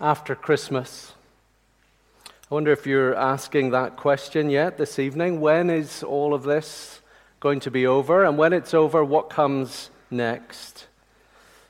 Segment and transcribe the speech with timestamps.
[0.00, 1.12] after Christmas?
[2.24, 5.40] I wonder if you're asking that question yet this evening.
[5.40, 7.00] When is all of this
[7.38, 8.24] going to be over?
[8.24, 10.86] And when it's over, what comes next?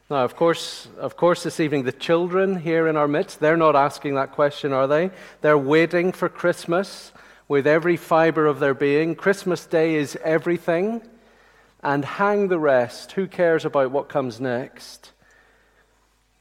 [0.08, 3.76] Now, of course, of course, this evening, the children here in our midst, they're not
[3.76, 5.10] asking that question, are they?
[5.40, 7.12] They're waiting for Christmas
[7.46, 9.14] with every fiber of their being.
[9.14, 11.02] Christmas Day is everything,
[11.82, 13.12] and hang the rest.
[13.12, 15.12] Who cares about what comes next?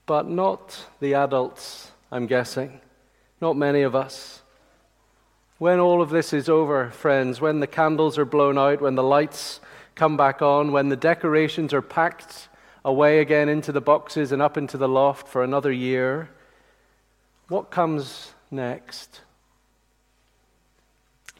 [0.09, 2.81] But not the adults, I'm guessing.
[3.40, 4.41] Not many of us.
[5.60, 9.04] When all of this is over, friends, when the candles are blown out, when the
[9.04, 9.60] lights
[9.93, 12.49] come back on, when the decorations are packed
[12.84, 16.32] away again into the boxes and up into the loft for another year,
[17.48, 19.21] what comes next?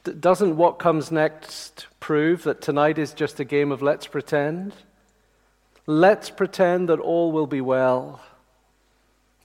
[0.04, 4.74] Doesn't what comes next prove that tonight is just a game of let's pretend?
[5.88, 8.22] Let's pretend that all will be well.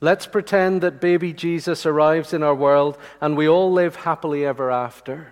[0.05, 4.71] Let's pretend that baby Jesus arrives in our world and we all live happily ever
[4.71, 5.29] after.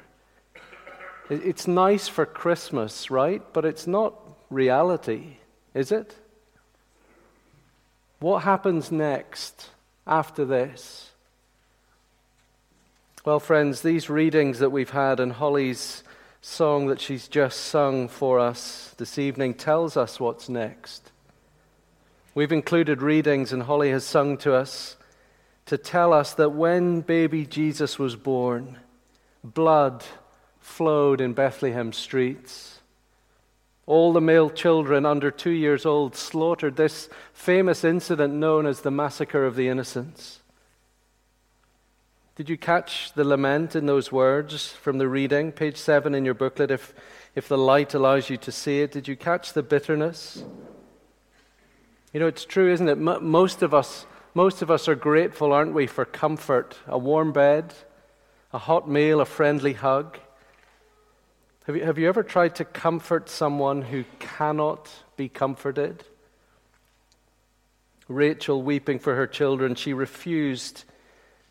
[1.29, 3.43] It's nice for Christmas, right?
[3.53, 4.15] But it's not
[4.49, 5.37] reality,
[5.75, 6.17] is it?
[8.19, 9.69] What happens next
[10.07, 11.11] after this?
[13.27, 16.03] Well, friends, these readings that we've had and Holly's
[16.41, 21.12] song that she's just sung for us this evening tells us what's next.
[22.35, 24.97] We've included readings, and Holly has sung to us
[25.67, 28.79] to tell us that when baby Jesus was born,
[29.45, 30.03] blood
[30.59, 32.81] flowed in Bethlehem streets.
[33.85, 38.91] All the male children under two years old slaughtered this famous incident known as the
[38.91, 40.41] Massacre of the Innocents.
[42.37, 45.53] Did you catch the lament in those words from the reading?
[45.53, 46.95] Page seven in your booklet, if,
[47.35, 48.93] if the light allows you to see it.
[48.93, 50.43] Did you catch the bitterness?
[52.13, 52.99] You know, it's true, isn't it?
[52.99, 57.73] Most of us, most of us are grateful, aren't we, for comfort, a warm bed,
[58.53, 60.19] a hot meal, a friendly hug.
[61.67, 66.05] Have you, have you ever tried to comfort someone who cannot be comforted?
[68.09, 70.85] Rachel weeping for her children, she refused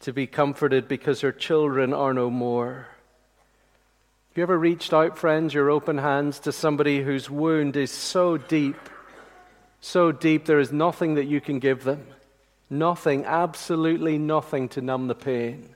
[0.01, 2.87] to be comforted because her children are no more.
[4.29, 8.37] Have you ever reached out, friends, your open hands to somebody whose wound is so
[8.37, 8.77] deep
[9.81, 12.05] so deep there is nothing that you can give them.
[12.69, 15.75] Nothing, absolutely nothing to numb the pain.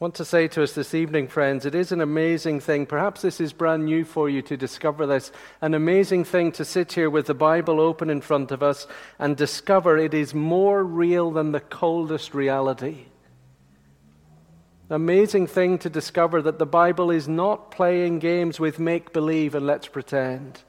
[0.00, 2.86] I want to say to us this evening, friends, it is an amazing thing.
[2.86, 5.30] Perhaps this is brand new for you to discover this.
[5.60, 8.86] An amazing thing to sit here with the Bible open in front of us
[9.18, 13.04] and discover it is more real than the coldest reality.
[14.88, 19.66] Amazing thing to discover that the Bible is not playing games with make believe and
[19.66, 20.62] let's pretend.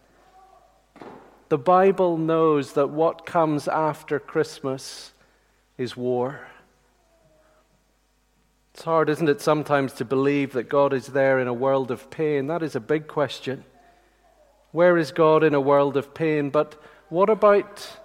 [1.52, 5.12] The Bible knows that what comes after Christmas
[5.78, 6.48] is war.
[8.74, 12.10] It's hard, isn't it, sometimes to believe that God is there in a world of
[12.10, 12.48] pain?
[12.48, 13.66] That is a big question.
[14.72, 16.52] Where is God in a world of pain?
[16.52, 17.98] But what about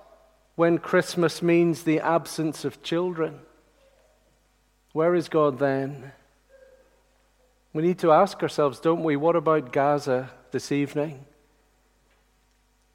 [0.57, 3.39] when Christmas means the absence of children?
[4.93, 6.11] Where is God then?
[7.73, 11.27] We need to ask ourselves, don't we, what about Gaza this evening?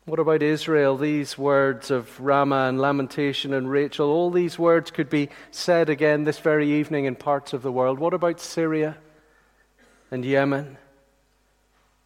[0.06, 0.98] What about Israel?
[0.98, 6.24] These words of Ramah and lamentation and Rachel, all these words could be said again
[6.24, 8.00] this very evening in parts of the world.
[8.00, 8.98] What about Syria
[10.10, 10.78] and Yemen?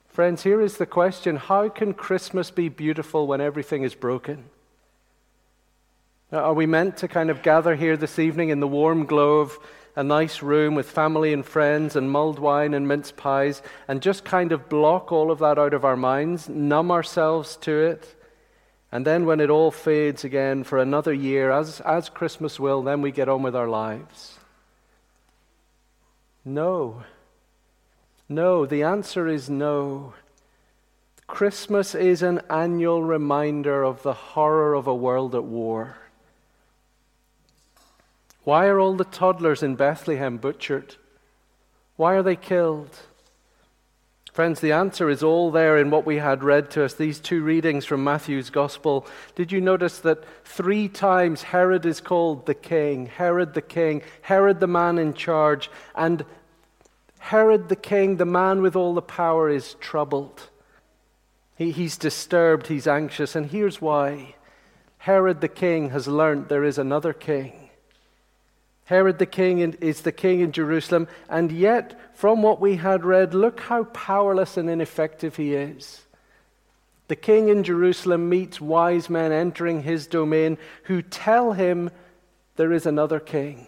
[0.10, 4.44] Friends, here is the question How can Christmas be beautiful when everything is broken?
[6.34, 9.58] Are we meant to kind of gather here this evening in the warm glow of
[9.96, 14.26] a nice room with family and friends and mulled wine and mince pies and just
[14.26, 18.16] kind of block all of that out of our minds, numb ourselves to it.
[18.92, 23.02] And then when it all fades again for another year, as, as Christmas will, then
[23.02, 24.38] we get on with our lives.
[26.44, 27.04] No.
[28.30, 28.66] No.
[28.66, 30.14] The answer is no.
[31.28, 35.98] Christmas is an annual reminder of the horror of a world at war.
[38.46, 40.96] Why are all the toddlers in Bethlehem butchered?
[41.98, 42.96] Why are they killed?
[44.32, 47.42] Friends, the answer is all there in what we had read to us, these two
[47.42, 49.08] readings from Matthew's Gospel.
[49.34, 53.08] Did you notice that three times Herod is called the king?
[53.08, 56.24] Herod the king, Herod the man in charge, and
[57.18, 60.50] Herod the king, the man with all the power, is troubled.
[61.56, 64.36] He, he's disturbed, he's anxious, and here's why.
[65.00, 67.65] Herod the king has learned there is another king.
[68.86, 73.34] Herod the king is the king in Jerusalem, and yet, from what we had read,
[73.34, 76.04] look how powerless and ineffective he is.
[77.08, 81.90] The king in Jerusalem meets wise men entering his domain who tell him
[82.56, 83.68] there is another king.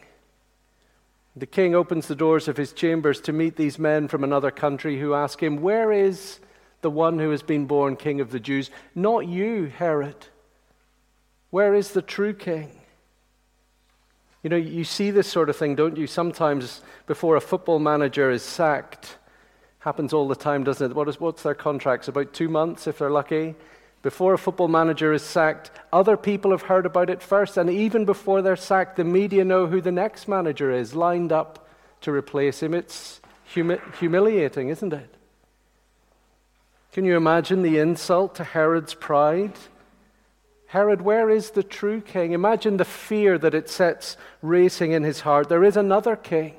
[1.35, 4.99] The king opens the doors of his chambers to meet these men from another country
[4.99, 6.39] who ask him, Where is
[6.81, 8.71] the one who has been born king of the Jews?
[8.95, 10.27] Not you, Herod.
[11.49, 12.76] Where is the true king?
[14.43, 16.07] You know, you see this sort of thing, don't you?
[16.07, 19.17] Sometimes before a football manager is sacked,
[19.79, 20.95] happens all the time, doesn't it?
[20.95, 22.07] What is, what's their contracts?
[22.07, 23.55] About two months, if they're lucky.
[24.03, 28.05] Before a football manager is sacked, other people have heard about it first, and even
[28.05, 31.67] before they're sacked, the media know who the next manager is, lined up
[32.01, 32.73] to replace him.
[32.73, 35.13] It's humi- humiliating, isn't it?
[36.93, 39.53] Can you imagine the insult to Herod's pride?
[40.67, 42.33] Herod, where is the true king?
[42.33, 45.47] Imagine the fear that it sets racing in his heart.
[45.47, 46.55] There is another king,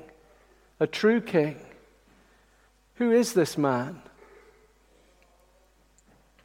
[0.79, 1.59] a true king.
[2.95, 4.01] Who is this man?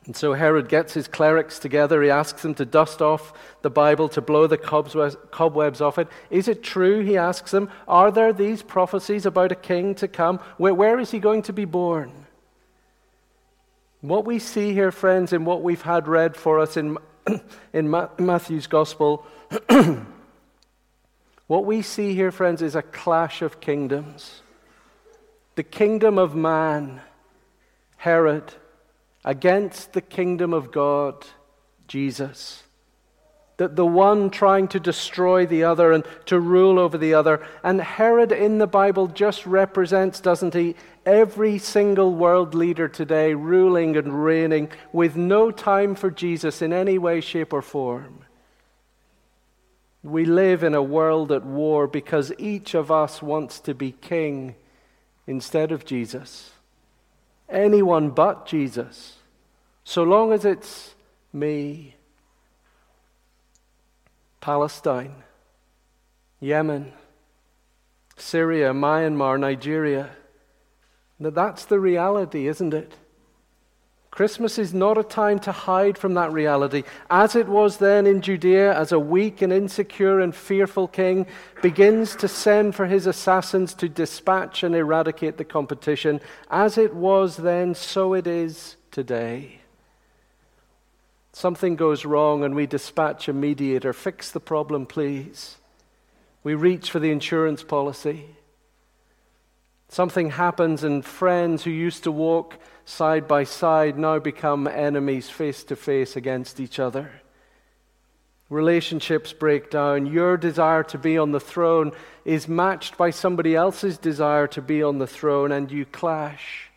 [0.06, 2.02] And so Herod gets his clerics together.
[2.02, 3.32] He asks them to dust off
[3.62, 6.08] the Bible, to blow the cobwebs off it.
[6.28, 7.70] Is it true, he asks them?
[7.88, 10.40] Are there these prophecies about a king to come?
[10.58, 12.12] where, where is he going to be born?
[14.02, 16.98] What we see here, friends, in what we've had read for us in
[17.72, 19.26] in Matthew's Gospel,
[21.46, 24.42] what we see here, friends, is a clash of kingdoms.
[25.54, 27.00] The kingdom of man,
[27.96, 28.54] Herod,
[29.24, 31.26] against the kingdom of God,
[31.86, 32.64] Jesus
[33.56, 37.46] that the one trying to destroy the other and to rule over the other.
[37.62, 40.74] And Herod in the Bible just represents, doesn't he,
[41.06, 46.98] every single world leader today ruling and reigning with no time for Jesus in any
[46.98, 48.20] way, shape, or form.
[50.02, 54.54] We live in a world at war because each of us wants to be king
[55.26, 56.52] instead of Jesus.
[57.48, 59.16] Anyone but Jesus.
[59.84, 60.94] So long as it's
[61.32, 61.96] me
[64.40, 65.14] Palestine,
[66.38, 66.92] Yemen,
[68.18, 70.10] Syria, Myanmar, Nigeria.
[71.20, 72.94] That's the reality, isn't it?
[74.14, 76.84] Christmas is not a time to hide from that reality.
[77.10, 81.26] As it was then in Judea, as a weak and insecure and fearful king
[81.62, 87.38] begins to send for his assassins to dispatch and eradicate the competition, as it was
[87.38, 89.58] then, so it is today.
[91.32, 93.92] Something goes wrong and we dispatch a mediator.
[93.92, 95.56] Fix the problem, please.
[96.44, 98.26] We reach for the insurance policy.
[99.88, 105.64] Something happens, and friends who used to walk side by side now become enemies face
[105.64, 107.10] to face against each other.
[108.50, 110.06] Relationships break down.
[110.06, 111.92] Your desire to be on the throne
[112.24, 116.70] is matched by somebody else's desire to be on the throne, and you clash.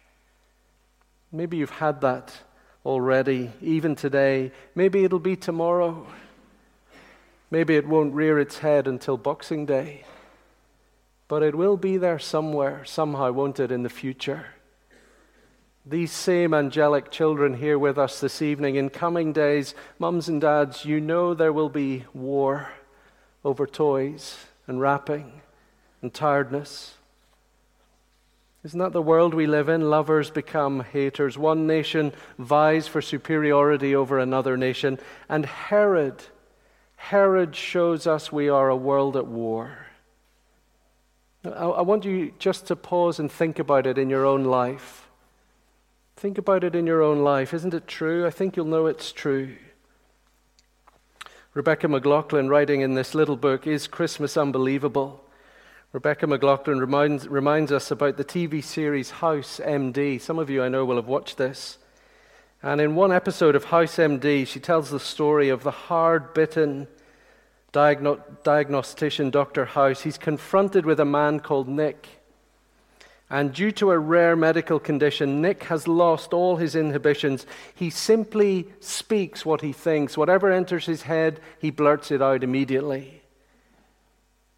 [1.31, 2.33] Maybe you've had that
[2.85, 4.51] already, even today.
[4.75, 6.07] Maybe it'll be tomorrow.
[7.51, 10.03] Maybe it won't rear its head until Boxing Day.
[11.27, 14.47] But it will be there somewhere, somehow, won't it, in the future?
[15.85, 20.85] These same angelic children here with us this evening, in coming days, mums and dads,
[20.85, 22.69] you know there will be war
[23.43, 25.41] over toys and wrapping
[26.01, 26.97] and tiredness
[28.67, 29.89] isn't that the world we live in?
[29.89, 31.37] Lovers become haters.
[31.37, 34.99] One nation vies for superiority over another nation.
[35.29, 36.21] And Herod,
[36.97, 39.86] Herod shows us we are a world at war.
[41.45, 45.07] I want you just to pause and think about it in your own life.
[46.15, 47.53] Think about it in your own life.
[47.53, 48.25] Isn't it true?
[48.25, 49.55] I think you'll know it's true.
[51.53, 55.23] Rebecca McLaughlin, writing in this little book, Is Christmas Unbelievable?
[55.93, 60.19] Rebecca McLaughlin reminds, reminds us about the TV series House MD.
[60.19, 61.77] Some of you I know will have watched this.
[62.61, 66.87] And in one episode of House MD, she tells the story of the hard bitten
[67.73, 69.65] diagno- diagnostician, Dr.
[69.65, 70.01] House.
[70.01, 72.07] He's confronted with a man called Nick.
[73.29, 77.45] And due to a rare medical condition, Nick has lost all his inhibitions.
[77.75, 80.17] He simply speaks what he thinks.
[80.17, 83.21] Whatever enters his head, he blurts it out immediately.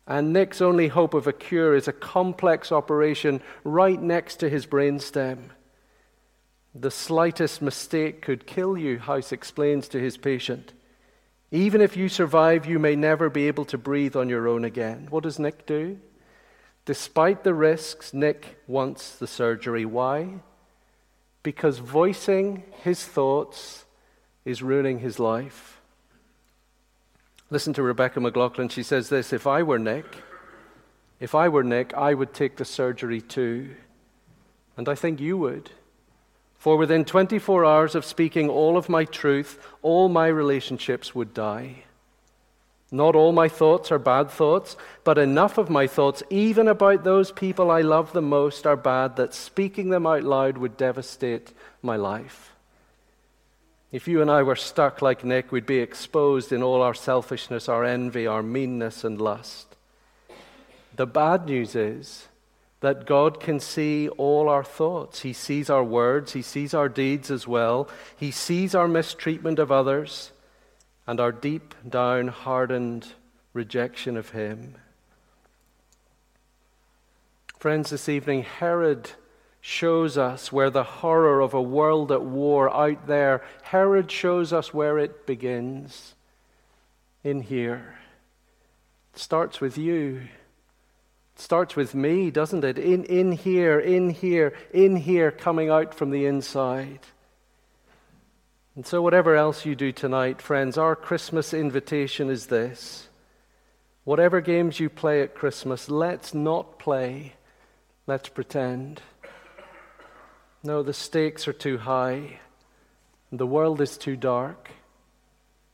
[0.05, 4.67] And Nick's only hope of a cure is a complex operation right next to his
[4.67, 5.49] brainstem.
[6.75, 10.73] The slightest mistake could kill you, House explains to his patient.
[11.51, 15.07] Even if you survive, you may never be able to breathe on your own again.
[15.09, 15.99] What does Nick do?
[16.85, 19.85] Despite the risks, Nick wants the surgery.
[19.85, 20.41] Why?
[21.41, 23.85] Because voicing his thoughts
[24.45, 25.79] is ruining his life.
[27.49, 28.69] Listen to Rebecca McLaughlin.
[28.69, 30.05] She says this If I were Nick,
[31.19, 33.75] if I were Nick, I would take the surgery too.
[34.77, 35.71] And I think you would.
[36.59, 41.83] For within 24 hours of speaking all of my truth, all my relationships would die.
[42.91, 44.75] Not all my thoughts are bad thoughts,
[45.05, 49.15] but enough of my thoughts, even about those people I love the most, are bad
[49.15, 52.53] that speaking them out loud would devastate my life.
[53.91, 57.69] If you and I were stuck like Nick, we'd be exposed in all our selfishness,
[57.69, 59.75] our envy, our meanness, and lust.
[60.95, 62.27] The bad news is
[62.81, 65.21] that God can see all our thoughts.
[65.21, 67.89] He sees our words, He sees our deeds as well.
[68.15, 70.31] He sees our mistreatment of others
[71.05, 73.13] and our deep down hardened
[73.53, 74.75] rejection of Him.
[77.57, 79.11] Friends, this evening, Herod
[79.59, 84.73] shows us where the horror of a world at war out there, Herod shows us
[84.73, 86.15] where it begins.
[87.21, 87.95] In here.
[89.13, 90.29] It starts with you
[91.39, 92.77] starts with me, doesn't it?
[92.77, 96.99] In, in here, in here, in here, coming out from the inside.
[98.75, 103.07] And so, whatever else you do tonight, friends, our Christmas invitation is this.
[104.03, 107.33] Whatever games you play at Christmas, let's not play,
[108.07, 109.01] let's pretend.
[110.63, 112.39] No, the stakes are too high,
[113.31, 114.71] and the world is too dark.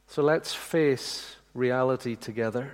[0.08, 2.72] So let's face reality together.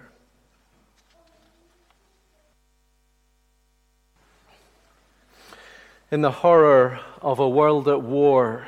[6.12, 8.68] In the horror of a world at war.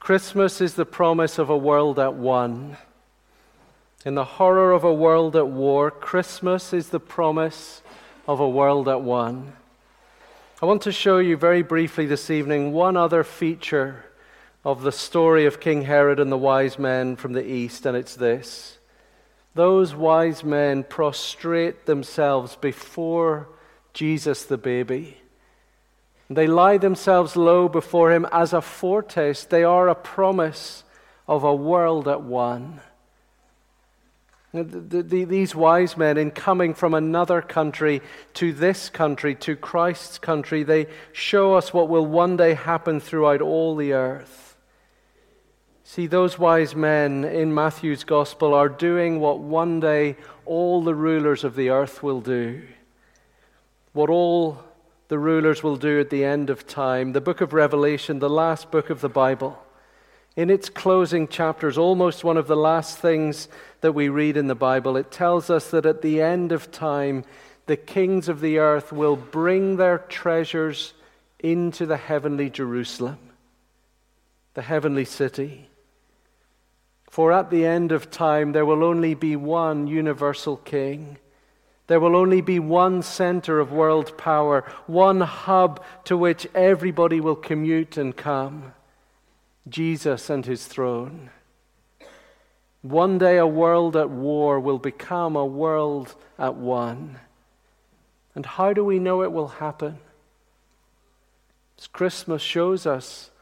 [0.00, 2.78] Christmas is the promise of a world at one.
[4.06, 7.82] In the horror of a world at war, Christmas is the promise
[8.26, 9.52] of a world at one.
[10.62, 14.06] I want to show you very briefly this evening one other feature
[14.64, 18.14] of the story of King Herod and the wise men from the east, and it's
[18.14, 18.78] this.
[19.54, 23.48] Those wise men prostrate themselves before
[23.92, 25.18] Jesus the baby.
[26.32, 29.50] They lie themselves low before him as a foretaste.
[29.50, 30.84] They are a promise
[31.26, 32.80] of a world at one.
[34.52, 38.00] These wise men, in coming from another country
[38.34, 43.40] to this country, to Christ's country, they show us what will one day happen throughout
[43.40, 44.56] all the earth.
[45.82, 51.42] See, those wise men in Matthew's gospel are doing what one day all the rulers
[51.42, 52.62] of the earth will do,
[53.92, 54.64] what all
[55.10, 57.14] the rulers will do at the end of time.
[57.14, 59.60] The book of Revelation, the last book of the Bible,
[60.36, 63.48] in its closing chapters, almost one of the last things
[63.80, 67.24] that we read in the Bible, it tells us that at the end of time,
[67.66, 70.94] the kings of the earth will bring their treasures
[71.40, 73.18] into the heavenly Jerusalem,
[74.54, 75.70] the heavenly city.
[77.10, 81.18] For at the end of time, there will only be one universal king
[81.90, 87.34] there will only be one center of world power, one hub to which everybody will
[87.34, 88.72] commute and come
[89.68, 91.30] Jesus and his throne.
[92.82, 97.18] One day, a world at war will become a world at one.
[98.36, 99.98] And how do we know it will happen?
[101.76, 103.32] As Christmas shows us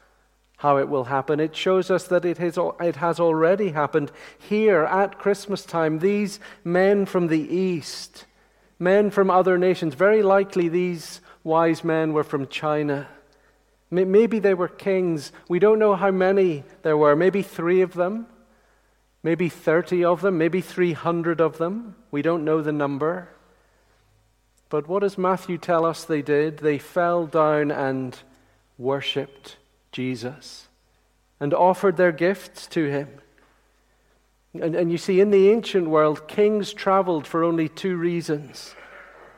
[0.57, 1.39] how it will happen.
[1.39, 5.99] It shows us that it has, it has already happened here at Christmas time.
[5.99, 8.25] These men from the East
[8.79, 9.93] men from other nations.
[9.93, 13.07] Very likely these wise men were from China.
[13.91, 15.31] Maybe they were kings.
[15.47, 17.15] We don't know how many there were.
[17.15, 18.27] Maybe three of them,
[19.23, 21.95] maybe 30 of them, maybe 300 of them.
[22.11, 23.29] We don't know the number.
[24.69, 26.59] But what does Matthew tell us they did?
[26.59, 28.17] They fell down and
[28.77, 29.57] worshipped
[29.91, 30.67] Jesus
[31.39, 33.09] and offered their gifts to him.
[34.53, 38.75] And, and you see, in the ancient world, kings traveled for only two reasons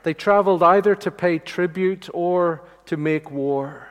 [0.03, 3.87] they traveled either to pay tribute or to make war,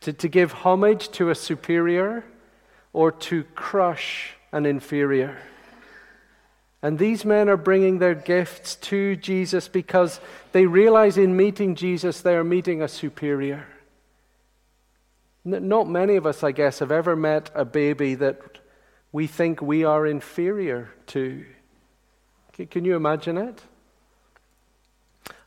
[0.00, 2.24] to, to give homage to a superior
[2.92, 5.38] or to crush an inferior.
[6.82, 10.18] And these men are bringing their gifts to Jesus because
[10.52, 13.66] they realize in meeting Jesus they are meeting a superior.
[15.44, 18.59] Not many of us, I guess, have ever met a baby that
[19.12, 21.44] we think we are inferior to.
[22.70, 23.62] Can you imagine it?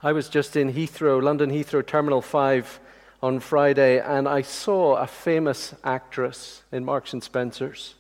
[0.01, 2.79] I was just in Heathrow, London Heathrow Terminal 5,
[3.21, 7.95] on Friday, and I saw a famous actress in Marks and Spencer's.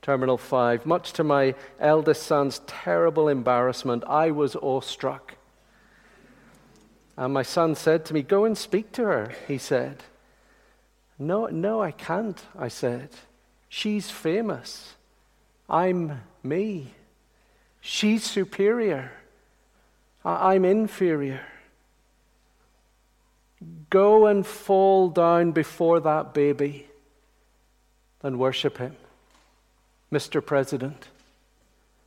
[0.00, 0.86] Terminal 5.
[0.86, 5.34] Much to my eldest son's terrible embarrassment, I was awestruck.
[7.18, 10.04] And my son said to me, Go and speak to her, he said.
[11.18, 13.10] No, no, I can't, I said.
[13.68, 14.94] She's famous.
[15.68, 16.94] I'm me.
[17.80, 19.12] She's superior.
[20.24, 21.40] I'm inferior.
[23.90, 26.86] Go and fall down before that baby
[28.22, 28.96] and worship him.
[30.12, 30.44] Mr.
[30.44, 31.08] President,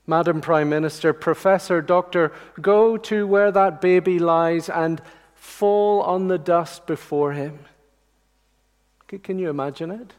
[0.08, 2.32] Madam Prime Minister, Professor, Doctor,
[2.62, 5.02] go to where that baby lies and
[5.34, 7.60] fall on the dust before him.
[9.08, 10.14] Can you imagine it?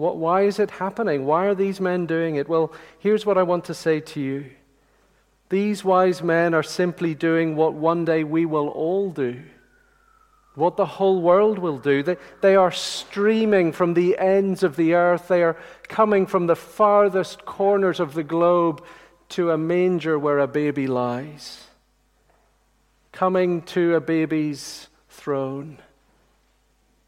[0.00, 1.26] What, why is it happening?
[1.26, 2.48] Why are these men doing it?
[2.48, 4.50] Well, here's what I want to say to you.
[5.50, 9.42] These wise men are simply doing what one day we will all do
[10.54, 12.02] what the whole world will do.
[12.02, 15.56] They, they are streaming from the ends of the earth, they are
[15.88, 18.84] coming from the farthest corners of the globe
[19.30, 21.64] to a manger where a baby lies,
[23.12, 25.78] coming to a baby's throne.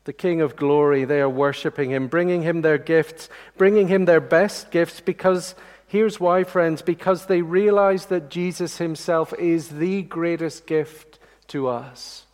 [0.04, 4.20] The King of glory, they are worshiping him, bringing him their gifts, bringing him their
[4.20, 5.54] best gifts because.
[5.86, 11.18] Here's why, friends, because they realize that Jesus himself is the greatest gift
[11.48, 12.24] to us.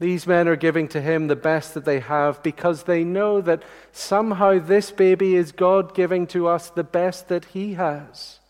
[0.00, 3.62] These men are giving to him the best that they have because they know that
[3.92, 8.40] somehow this baby is God giving to us the best that he has.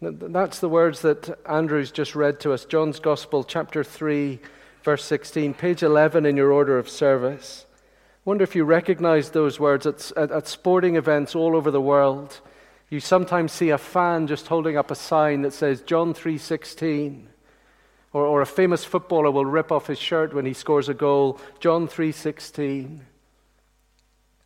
[0.00, 2.64] That's the words that Andrew's just read to us.
[2.64, 4.38] John's Gospel, chapter 3,
[4.84, 7.64] verse 16, page 11 in your order of service.
[8.26, 12.40] Wonder if you recognize those words at, at, at sporting events all over the world.
[12.90, 17.24] You sometimes see a fan just holding up a sign that says John 3:16.
[18.12, 21.40] Or, or a famous footballer will rip off his shirt when he scores a goal.
[21.60, 23.00] John 3:16.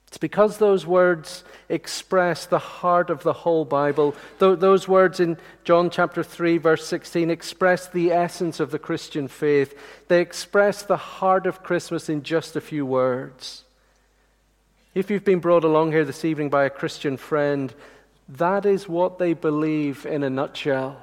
[0.09, 4.15] It's because those words express the heart of the whole Bible.
[4.39, 9.79] Those words in John chapter 3, verse 16, express the essence of the Christian faith.
[10.09, 13.65] They express the heart of Christmas in just a few words.
[14.95, 17.73] If you've been brought along here this evening by a Christian friend,
[18.31, 20.97] that is what they believe in a nutshell.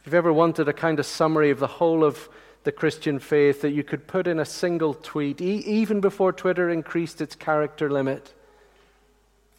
[0.00, 2.28] If you've ever wanted a kind of summary of the whole of
[2.66, 6.68] the Christian faith that you could put in a single tweet, e- even before Twitter
[6.68, 8.34] increased its character limit,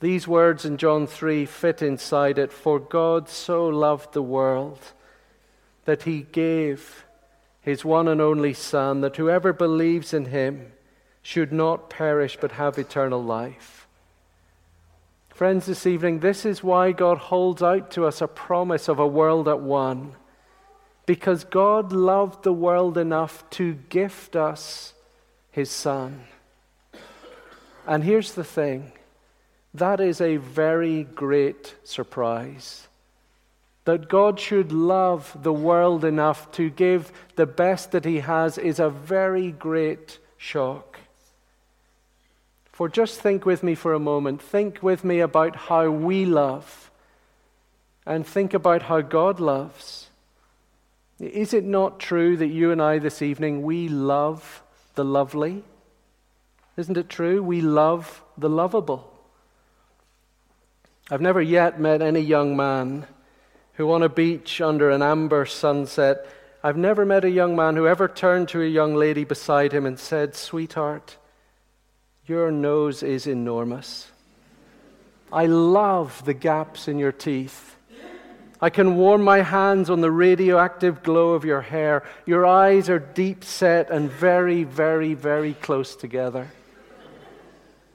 [0.01, 2.51] these words in John 3 fit inside it.
[2.51, 4.79] For God so loved the world
[5.85, 7.05] that he gave
[7.61, 10.73] his one and only Son, that whoever believes in him
[11.21, 13.87] should not perish but have eternal life.
[15.29, 19.07] Friends, this evening, this is why God holds out to us a promise of a
[19.07, 20.17] world at one
[21.07, 24.93] because God loved the world enough to gift us
[25.49, 26.25] his Son.
[27.87, 28.91] And here's the thing
[29.73, 32.87] that is a very great surprise.
[33.85, 38.79] That God should love the world enough to give the best that He has is
[38.79, 40.99] a very great shock.
[42.71, 44.41] For just think with me for a moment.
[44.41, 46.91] Think with me about how we love,
[48.05, 50.06] and think about how God loves.
[51.19, 54.61] Is it not true that you and I this evening, we love
[54.95, 55.63] the lovely?
[56.75, 57.41] Isn't it true?
[57.41, 59.11] We love the lovable.
[61.09, 63.07] I've never yet met any young man
[63.73, 66.27] who, on a beach under an amber sunset,
[66.63, 69.85] I've never met a young man who ever turned to a young lady beside him
[69.85, 71.17] and said, Sweetheart,
[72.25, 74.11] your nose is enormous.
[75.31, 77.76] I love the gaps in your teeth.
[78.59, 82.03] I can warm my hands on the radioactive glow of your hair.
[82.25, 86.49] Your eyes are deep set and very, very, very close together.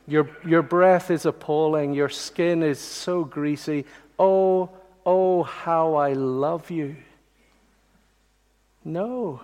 [0.07, 1.95] Your, your breath is appalling.
[1.95, 3.87] Your skin is so greasy.
[4.19, 4.71] Oh,
[5.05, 6.97] oh, how I love you.
[8.85, 9.41] No.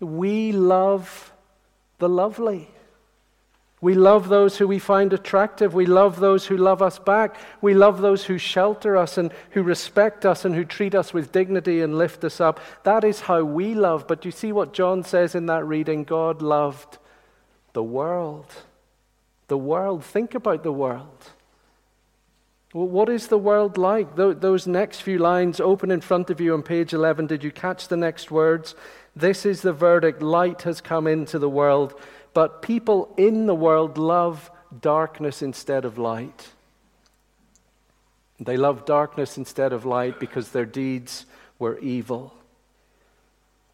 [0.00, 1.32] We love
[1.98, 2.68] the lovely.
[3.82, 5.74] We love those who we find attractive.
[5.74, 7.36] We love those who love us back.
[7.60, 11.32] We love those who shelter us and who respect us and who treat us with
[11.32, 12.60] dignity and lift us up.
[12.84, 14.06] That is how we love.
[14.06, 16.04] But you see what John says in that reading?
[16.04, 16.98] God loved
[17.72, 18.46] the world.
[19.48, 20.04] The world.
[20.04, 21.30] Think about the world.
[22.72, 24.14] Well, what is the world like?
[24.14, 27.26] Those next few lines open in front of you on page 11.
[27.26, 28.76] Did you catch the next words?
[29.16, 30.22] This is the verdict.
[30.22, 32.00] Light has come into the world
[32.34, 36.48] but people in the world love darkness instead of light.
[38.40, 41.26] They love darkness instead of light because their deeds
[41.58, 42.34] were evil.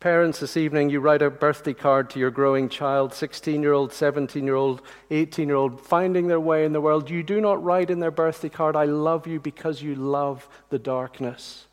[0.01, 3.92] Parents, this evening, you write a birthday card to your growing child, 16 year old,
[3.92, 7.11] 17 year old, 18 year old, finding their way in the world.
[7.11, 10.79] You do not write in their birthday card, I love you because you love the
[10.79, 11.66] darkness.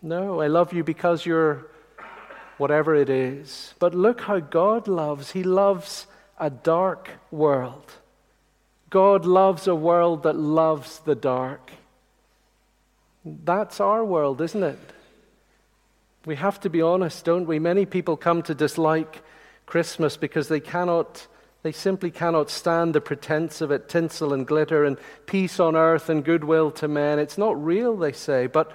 [0.00, 1.66] No, I love you because you're
[2.58, 3.74] whatever it is.
[3.78, 5.32] But look how God loves.
[5.32, 6.06] He loves
[6.38, 7.92] a dark world.
[8.90, 11.70] God loves a world that loves the dark.
[13.24, 14.78] That's our world, isn't it?
[16.24, 17.58] We have to be honest, don't we?
[17.58, 19.22] Many people come to dislike
[19.64, 21.26] Christmas because they cannot,
[21.62, 26.08] they simply cannot stand the pretense of it tinsel and glitter and peace on earth
[26.08, 27.18] and goodwill to men.
[27.18, 28.46] It's not real, they say.
[28.46, 28.72] But,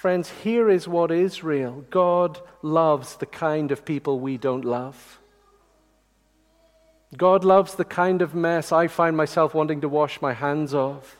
[0.00, 5.18] friends, here is what is real God loves the kind of people we don't love.
[7.18, 11.18] God loves the kind of mess I find myself wanting to wash my hands of.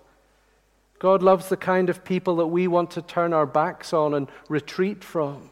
[0.98, 4.28] God loves the kind of people that we want to turn our backs on and
[4.48, 5.50] retreat from.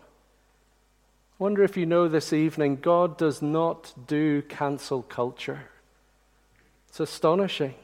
[1.39, 5.69] I wonder if you know this evening, God does not do cancel culture.
[6.89, 7.75] It's astonishing.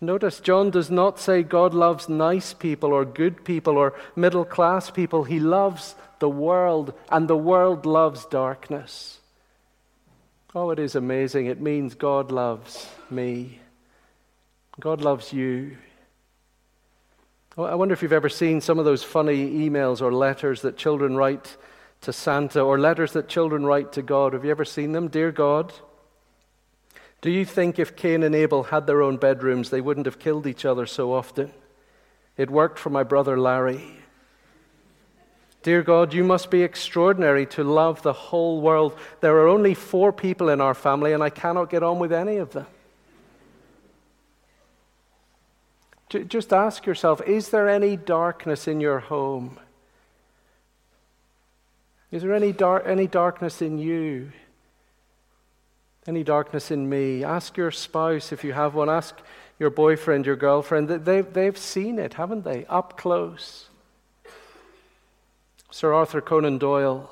[0.00, 4.90] Notice John does not say God loves nice people or good people or middle class
[4.90, 5.24] people.
[5.24, 9.20] He loves the world, and the world loves darkness.
[10.54, 11.46] Oh, it is amazing.
[11.46, 13.60] It means God loves me.
[14.80, 15.76] God loves you.
[17.58, 20.76] Oh, I wonder if you've ever seen some of those funny emails or letters that
[20.76, 21.56] children write
[22.02, 24.34] to Santa or letters that children write to God.
[24.34, 25.08] Have you ever seen them?
[25.08, 25.72] Dear God,
[27.26, 30.46] do you think if Cain and Abel had their own bedrooms, they wouldn't have killed
[30.46, 31.50] each other so often?
[32.36, 33.98] It worked for my brother Larry.
[35.64, 38.96] Dear God, you must be extraordinary to love the whole world.
[39.22, 42.36] There are only four people in our family, and I cannot get on with any
[42.36, 42.68] of them.
[46.28, 49.58] Just ask yourself is there any darkness in your home?
[52.12, 54.30] Is there any, dark, any darkness in you?
[56.06, 57.24] Any darkness in me?
[57.24, 58.88] Ask your spouse if you have one.
[58.88, 59.16] Ask
[59.58, 60.88] your boyfriend, your girlfriend.
[60.88, 62.64] They've, they've seen it, haven't they?
[62.66, 63.68] Up close.
[65.70, 67.10] Sir Arthur Conan Doyle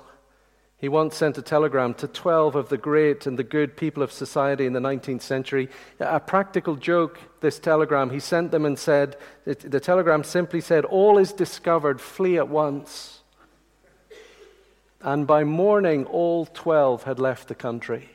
[0.85, 4.13] he once sent a telegram to 12 of the great and the good people of
[4.13, 5.71] society in the 19th century.
[5.99, 8.11] A practical joke, this telegram.
[8.11, 13.21] He sent them and said, the telegram simply said, All is discovered, flee at once.
[15.01, 18.11] And by morning, all 12 had left the country.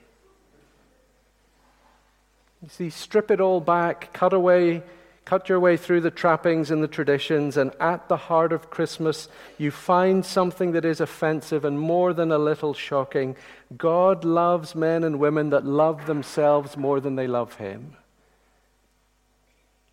[2.62, 4.84] You see, strip it all back, cut away
[5.30, 9.30] cut your way through the trappings and the traditions, and at the heart of Christmas,
[9.60, 13.36] you find something that is offensive and more than a little shocking.
[13.78, 17.96] God loves men and women that love themselves more than they love Him.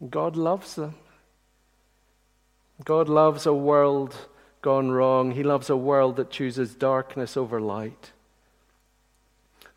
[0.08, 0.94] God loves them.
[2.82, 4.16] God loves a world
[4.62, 5.32] gone wrong.
[5.32, 8.12] He loves a world that chooses darkness over light.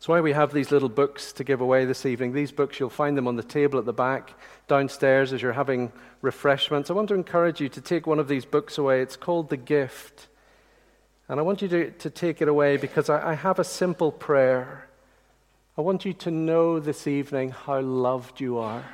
[0.00, 2.32] That's why we have these little books to give away this evening.
[2.32, 4.32] These books, you'll find them on the table at the back
[4.66, 6.88] downstairs as you're having refreshments.
[6.88, 9.02] I want to encourage you to take one of these books away.
[9.02, 10.28] It's called The Gift.
[11.28, 14.10] And I want you to, to take it away because I, I have a simple
[14.10, 14.88] prayer.
[15.76, 18.86] I want you to know this evening how loved you are.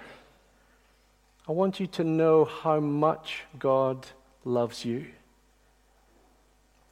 [1.48, 4.08] I want you to know how much God
[4.44, 5.06] loves you.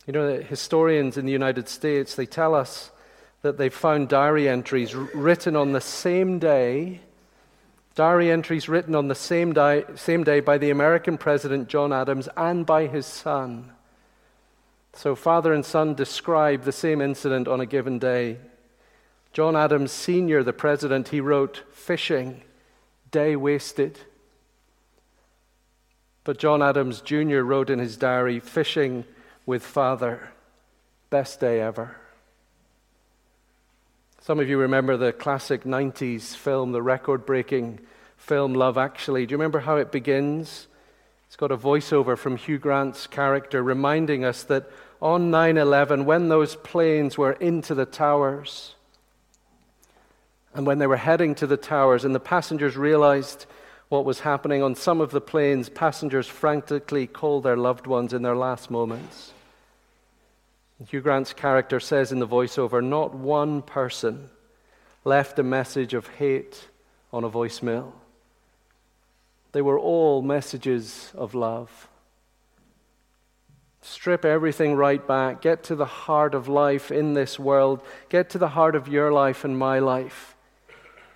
[0.06, 2.92] You know, historians in the United States, they tell us
[3.44, 6.98] that they found diary entries written on the same day,
[7.94, 12.26] diary entries written on the same day, same day by the American President John Adams
[12.38, 13.70] and by his son.
[14.94, 18.38] So, father and son describe the same incident on a given day.
[19.34, 22.40] John Adams Sr., the president, he wrote, Fishing,
[23.10, 23.98] day wasted.
[26.24, 27.40] But John Adams Jr.
[27.40, 29.04] wrote in his diary, Fishing
[29.44, 30.30] with father,
[31.10, 31.98] best day ever.
[34.24, 37.80] Some of you remember the classic 90s film, the record breaking
[38.16, 39.26] film Love Actually.
[39.26, 40.66] Do you remember how it begins?
[41.26, 44.70] It's got a voiceover from Hugh Grant's character reminding us that
[45.02, 48.74] on 9 11, when those planes were into the towers,
[50.54, 53.44] and when they were heading to the towers, and the passengers realized
[53.90, 58.22] what was happening on some of the planes, passengers frantically called their loved ones in
[58.22, 59.33] their last moments.
[60.88, 64.28] Hugh Grant's character says in the voiceover not one person
[65.04, 66.68] left a message of hate
[67.12, 67.92] on a voicemail.
[69.52, 71.88] They were all messages of love.
[73.82, 75.42] Strip everything right back.
[75.42, 77.80] Get to the heart of life in this world.
[78.08, 80.34] Get to the heart of your life and my life.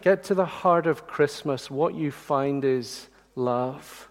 [0.02, 1.70] Get to the heart of Christmas.
[1.70, 4.08] What you find is love.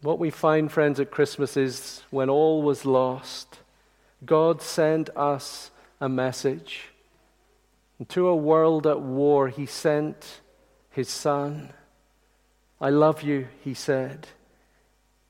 [0.00, 3.58] What we find, friends, at Christmas is when all was lost
[4.24, 6.88] God sent us a message.
[7.98, 10.40] And to a world at war, He sent
[10.90, 11.72] His Son.
[12.80, 14.28] I love you, He said.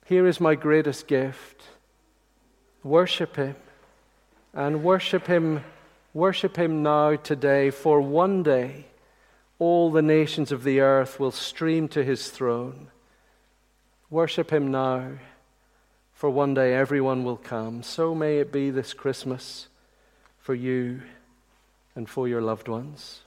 [0.06, 1.62] Here is my greatest gift.
[2.82, 3.56] Worship Him.
[4.54, 5.64] And worship Him,
[6.14, 8.86] worship Him now, today, for one day
[9.58, 12.88] all the nations of the earth will stream to His throne.
[14.08, 15.18] Worship Him now,
[16.18, 17.80] for one day everyone will come.
[17.80, 19.68] So may it be this Christmas
[20.40, 21.00] for you
[21.94, 23.20] and for your loved ones.